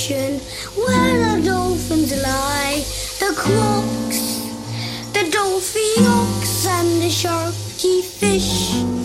[0.00, 0.40] ocean
[0.76, 2.82] where the dolphins lie.
[3.18, 4.40] The crocs,
[5.12, 8.99] the dolphiox, and the sharky fish.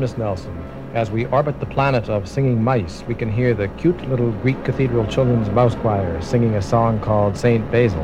[0.00, 0.56] Miss Nelson.
[0.94, 4.64] As we orbit the planet of singing mice, we can hear the cute little Greek
[4.64, 7.70] Cathedral Children's Mouse Choir singing a song called St.
[7.70, 8.00] Basil.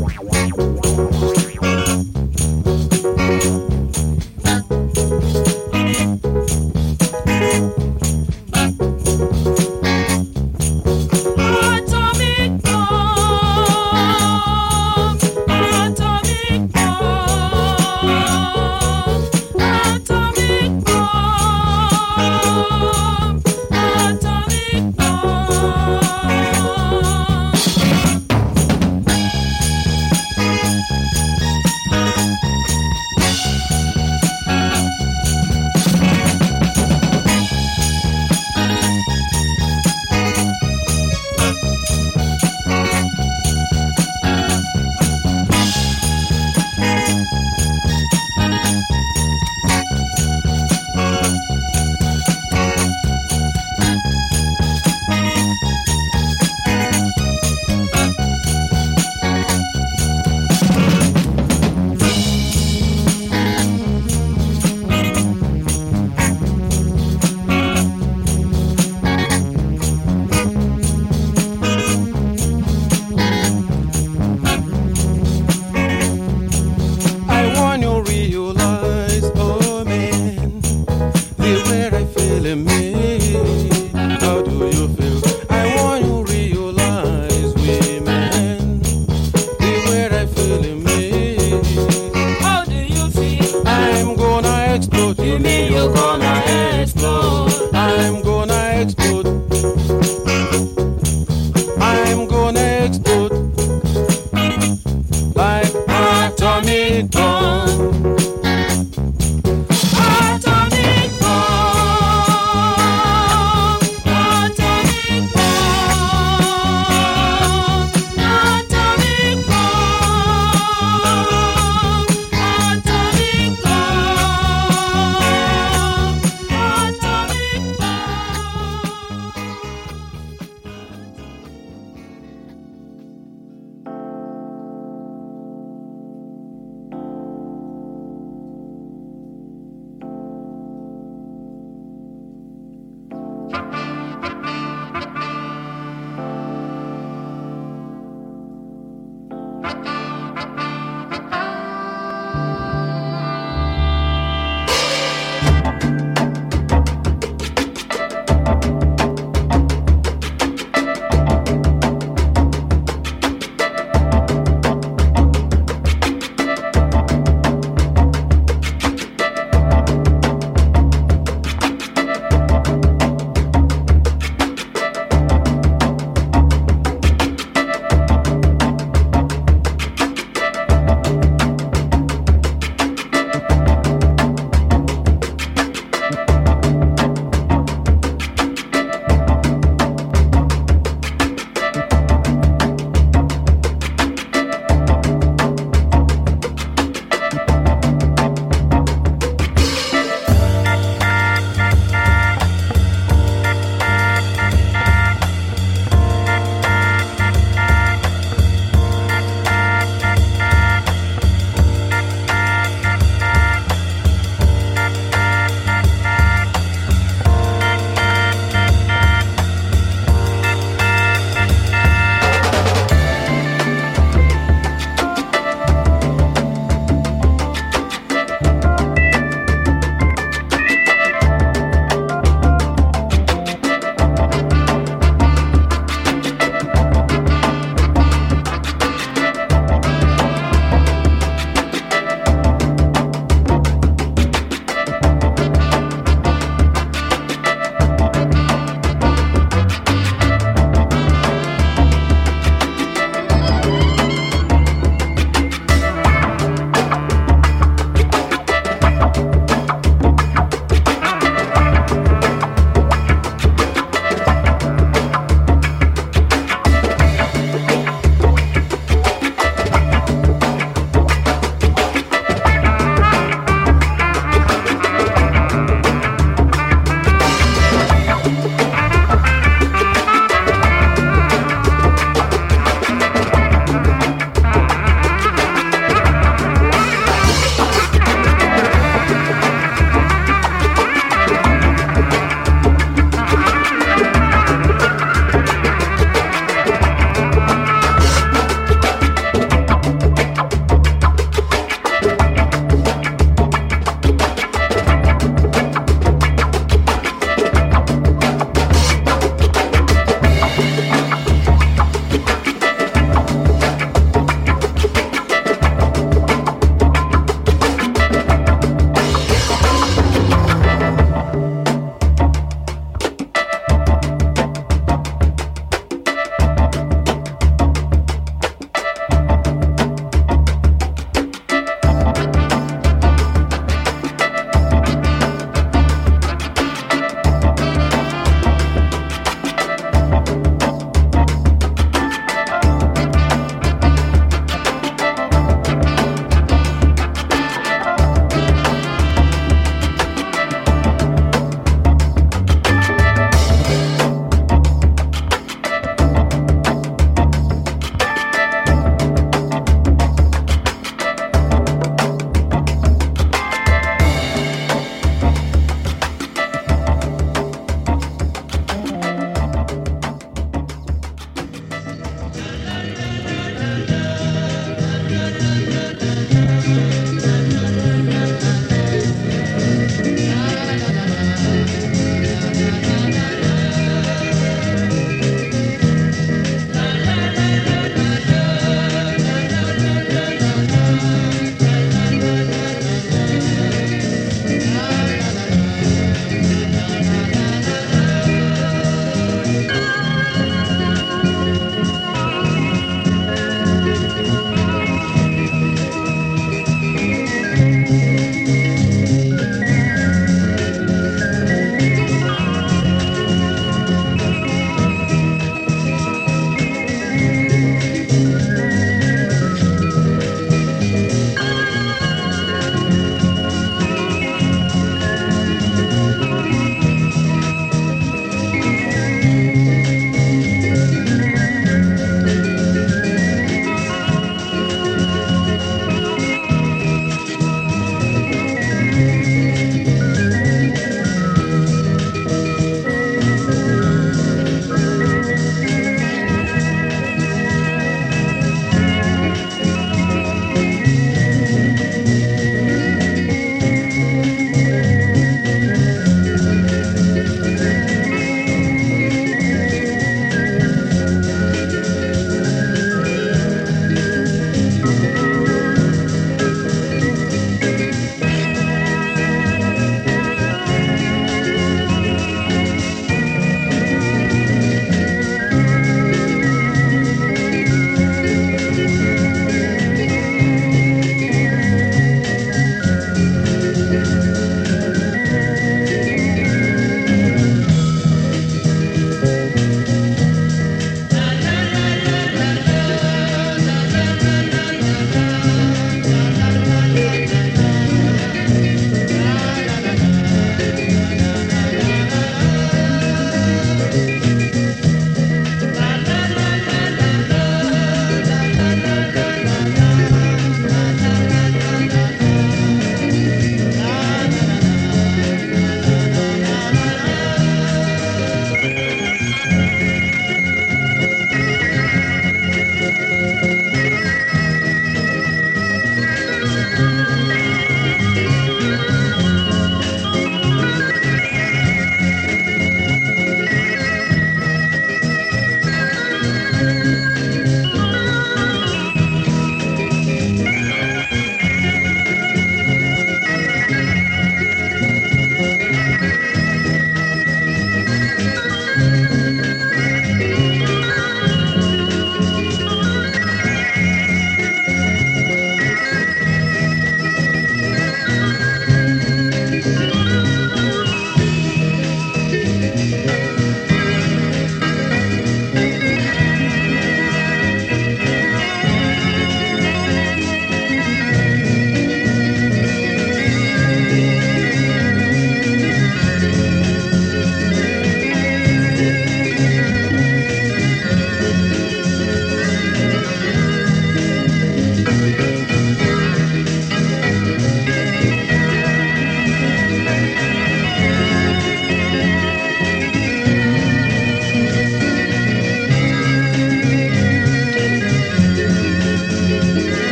[0.00, 0.59] Wow.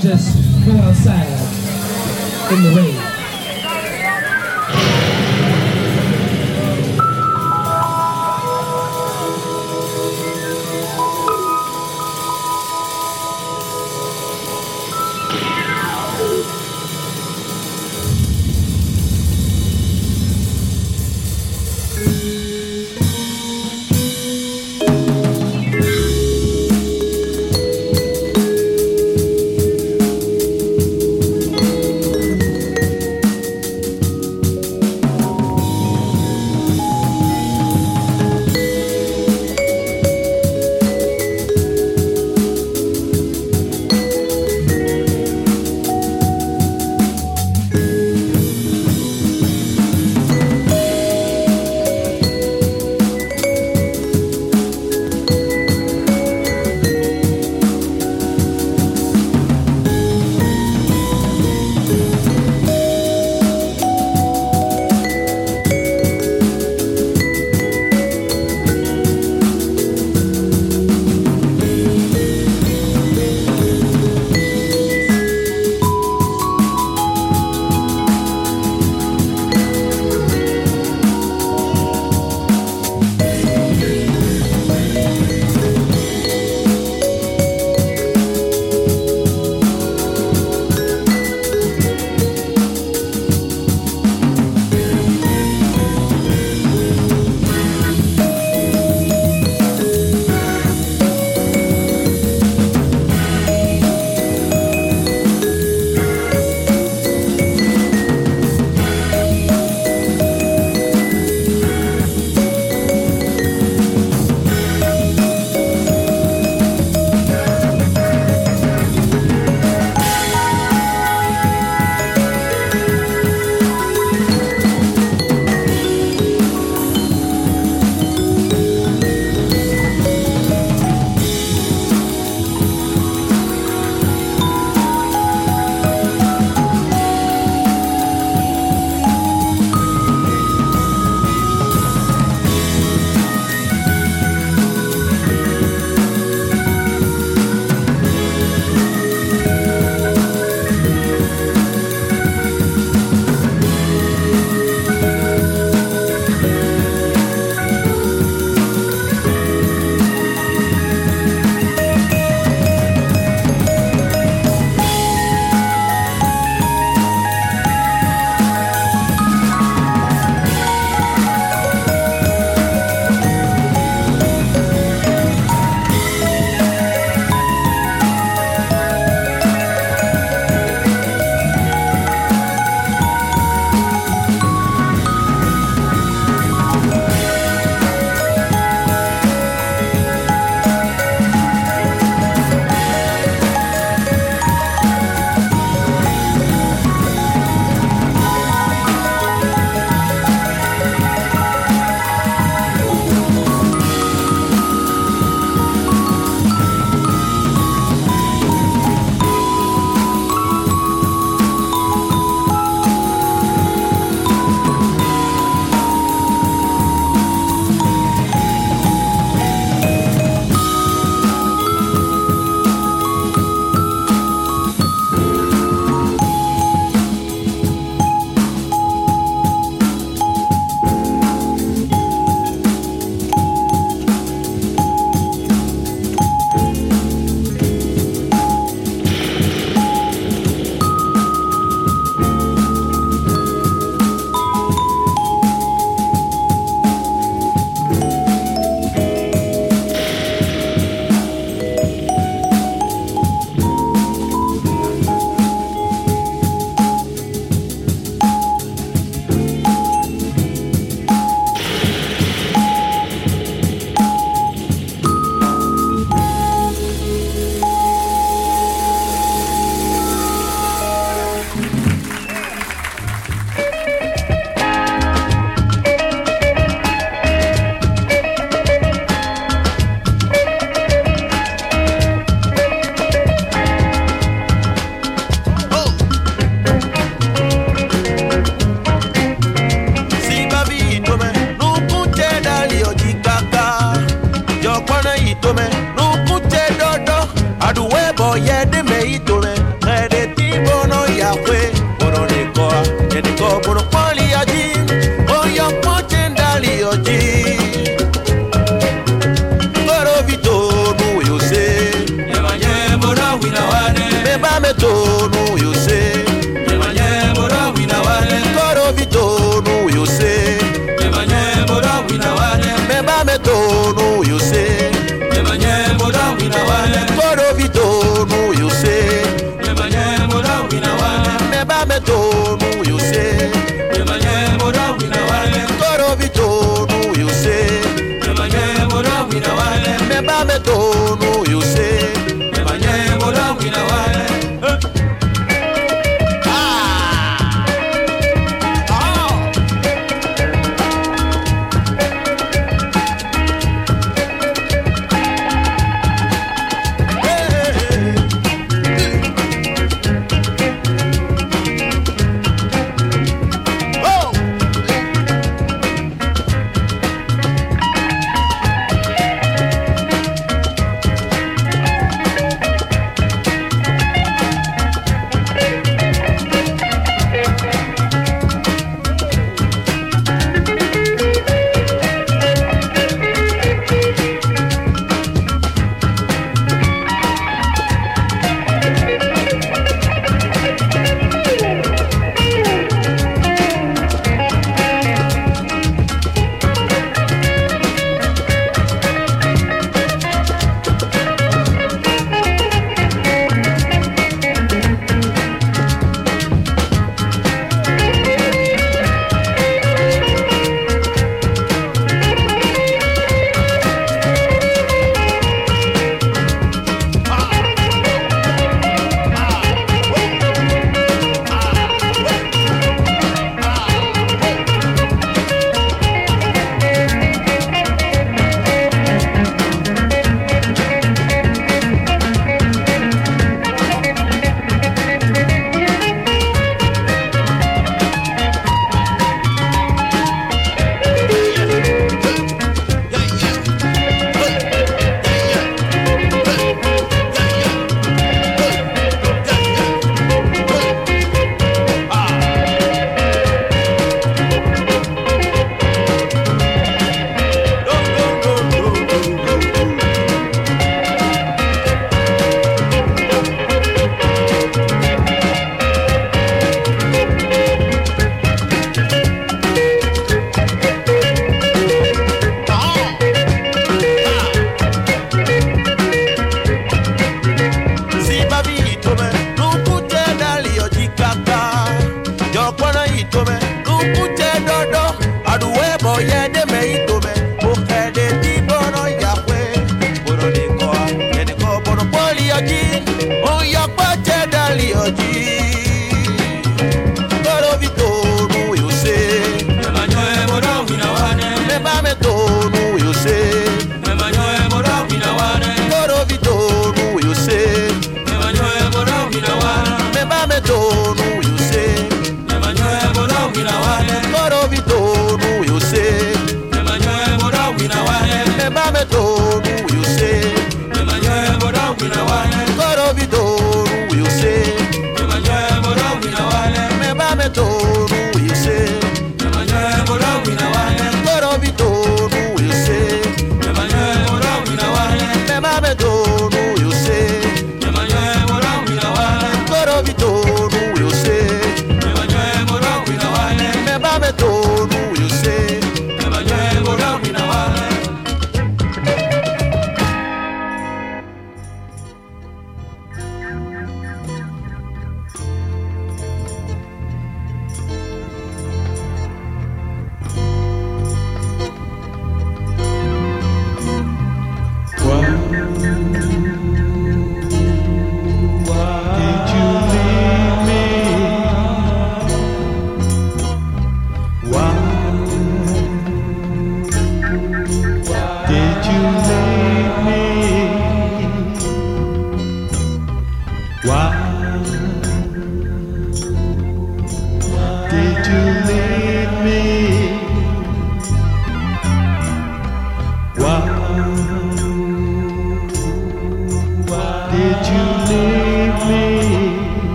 [0.00, 0.36] Just
[0.66, 1.35] go outside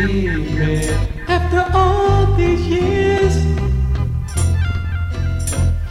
[0.00, 3.36] After all these years,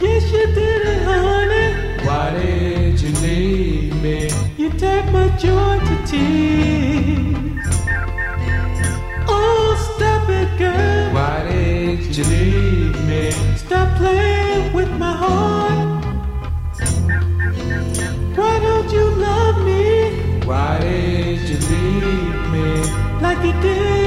[0.00, 2.04] yes, you did it, honey.
[2.04, 4.28] Why did you leave me?
[4.58, 4.70] You
[5.12, 7.66] my joy to tears.
[9.28, 11.14] Oh, stop it, girl.
[11.14, 13.30] Why did you leave me?
[13.56, 16.04] Stop playing with my heart.
[18.36, 20.42] Why don't you love me?
[20.44, 23.00] Why did you leave me?
[23.20, 23.99] like you did.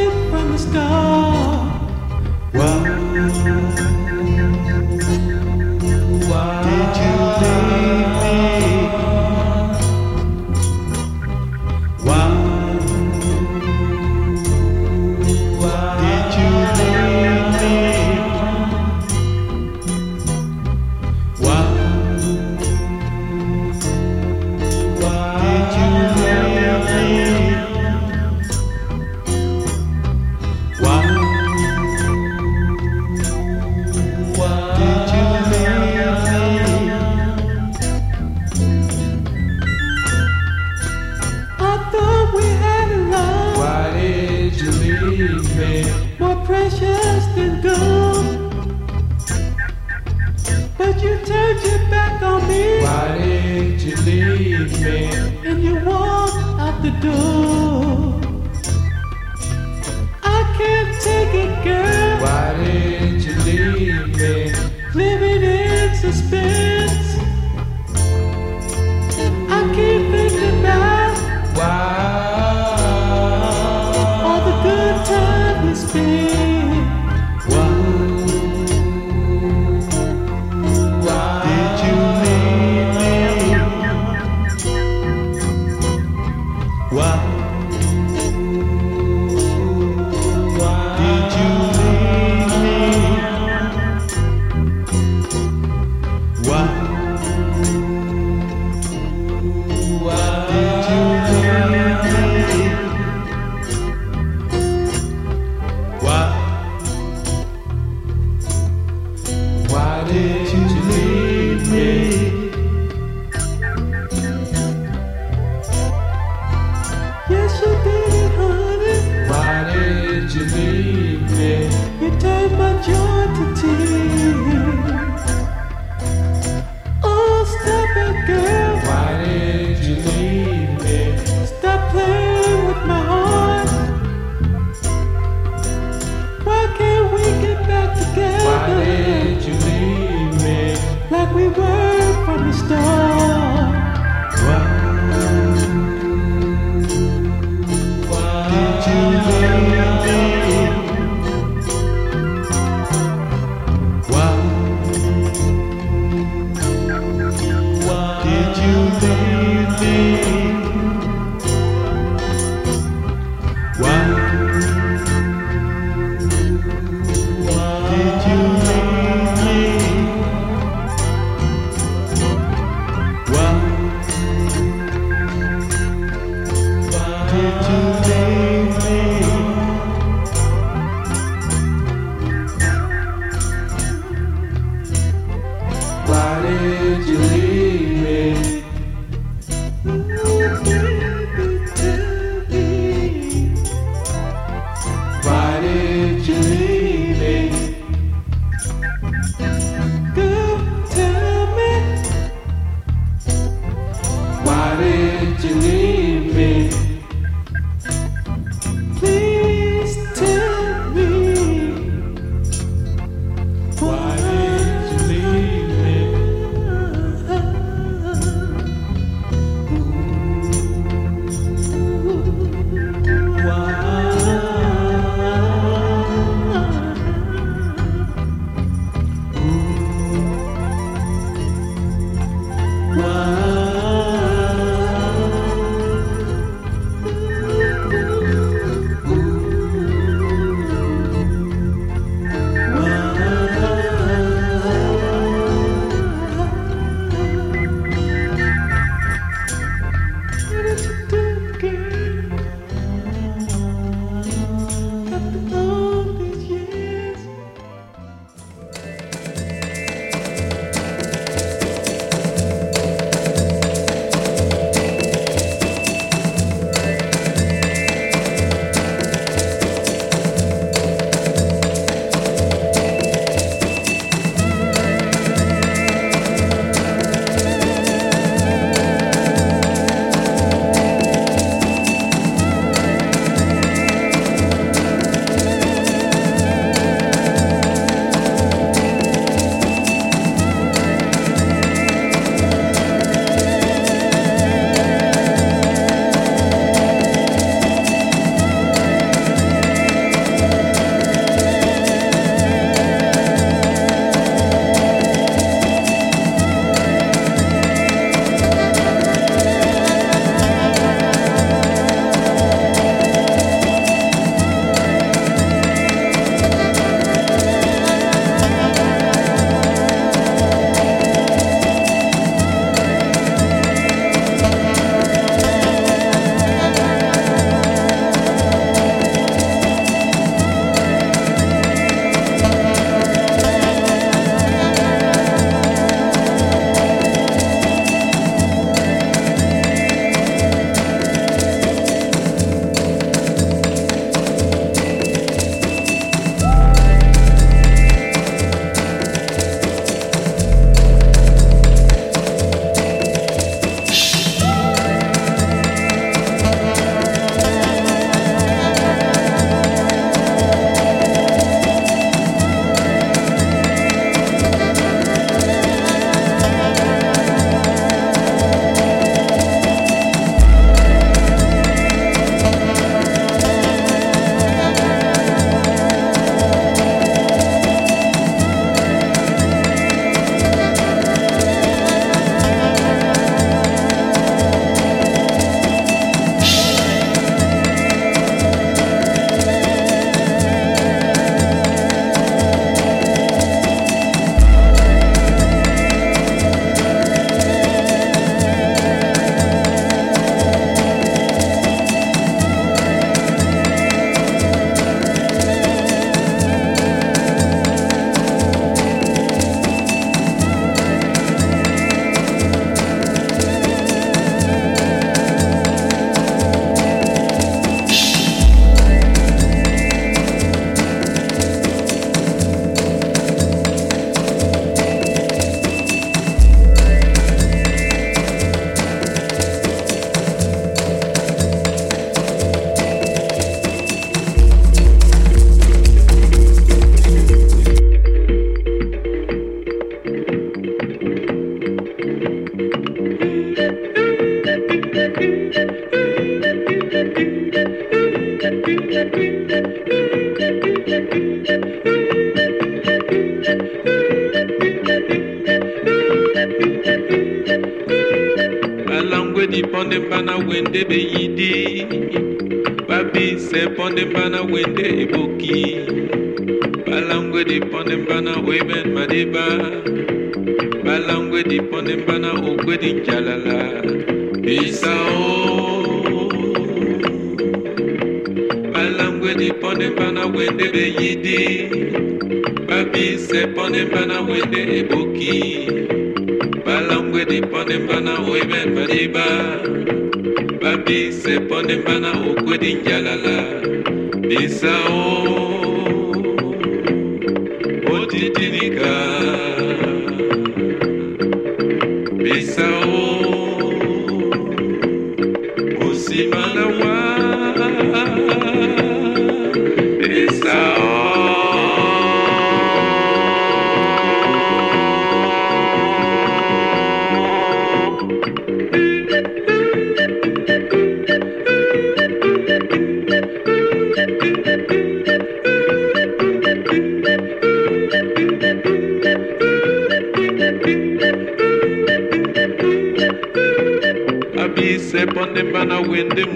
[506.34, 506.84] run away.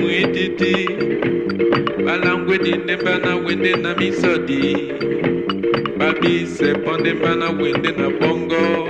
[0.05, 0.73] wedede
[2.05, 4.93] balangwe dinemba na wende na misodi
[5.97, 8.87] babise pondemba na wende na bongo.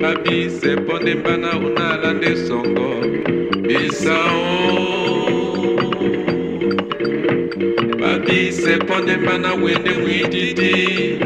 [0.00, 2.90] Babise pondemba na unala nde songo.
[3.62, 4.42] Bisao.
[8.00, 11.18] Babise pondemba na wende ngwididi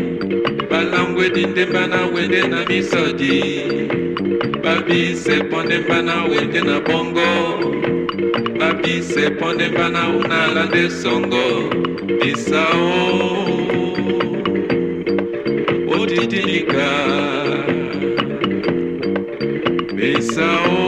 [0.71, 3.43] balangwe dinemba na wende na misodi
[4.63, 7.56] babise pondemba na wende na bongo
[8.87, 11.71] se pone pana bisepondemba na unalanda esongo
[12.21, 13.49] bisao
[16.01, 16.89] otitinika
[19.95, 20.86] bisao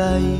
[0.00, 0.39] light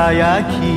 [0.00, 0.69] i yack you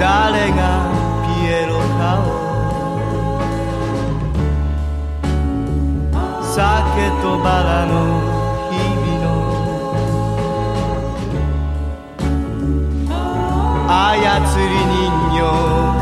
[0.00, 0.62] 誰が
[1.26, 2.24] ピエロかを。
[6.54, 6.58] 酒
[7.22, 7.92] とバラの
[8.70, 9.26] 日々の。
[13.88, 13.92] 操
[14.58, 14.96] り人
[15.34, 15.38] 形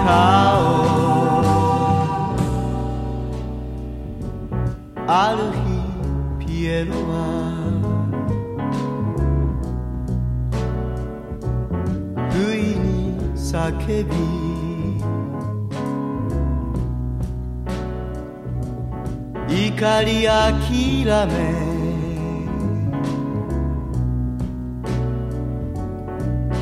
[0.05, 0.09] か
[0.61, 0.65] を。
[5.09, 5.66] ある日
[13.67, 14.15] 叫び
[19.49, 21.33] 怒り諦め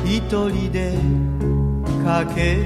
[0.03, 0.97] 一人で
[2.03, 2.65] かける。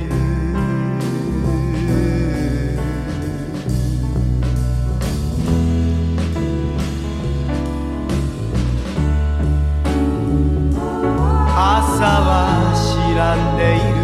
[11.56, 12.32] 朝は
[12.74, 12.80] 知
[13.18, 13.99] らんでいる。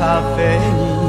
[0.00, 1.00] deja venir.